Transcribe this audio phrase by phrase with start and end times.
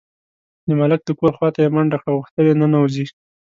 [0.67, 3.05] د ملک د کور خواته یې منډه کړه، غوښتل یې ننوځي.